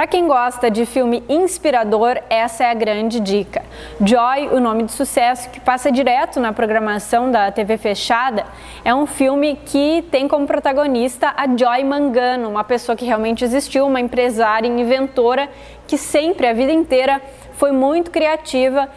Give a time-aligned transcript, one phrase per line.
[0.00, 3.62] Para quem gosta de filme inspirador, essa é a grande dica.
[4.00, 8.46] Joy, o nome de sucesso, que passa direto na programação da TV fechada,
[8.82, 13.86] é um filme que tem como protagonista a Joy Mangano, uma pessoa que realmente existiu,
[13.86, 15.50] uma empresária e inventora
[15.86, 17.20] que sempre, a vida inteira,
[17.52, 18.88] foi muito criativa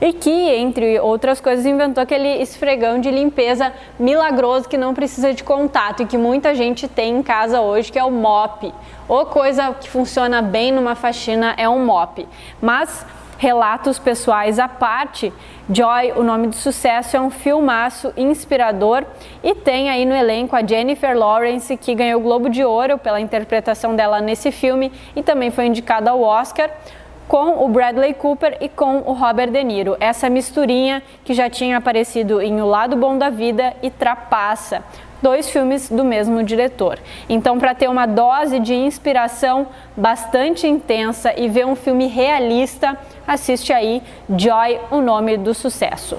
[0.00, 5.44] e que, entre outras coisas, inventou aquele esfregão de limpeza milagroso que não precisa de
[5.44, 8.72] contato e que muita gente tem em casa hoje, que é o mop.
[9.06, 12.26] Ou coisa que funciona bem numa faxina é um mop.
[12.62, 13.04] Mas
[13.40, 15.32] relatos pessoais à parte,
[15.72, 19.04] Joy, o nome de sucesso, é um filmaço inspirador
[19.42, 23.18] e tem aí no elenco a Jennifer Lawrence, que ganhou o Globo de Ouro pela
[23.18, 26.70] interpretação dela nesse filme e também foi indicada ao Oscar
[27.30, 29.96] com o Bradley Cooper e com o Robert De Niro.
[30.00, 34.82] Essa misturinha que já tinha aparecido em O Lado Bom da Vida e Trapaça,
[35.22, 36.98] dois filmes do mesmo diretor.
[37.28, 43.72] Então, para ter uma dose de inspiração bastante intensa e ver um filme realista, assiste
[43.72, 46.18] aí Joy, o nome do sucesso.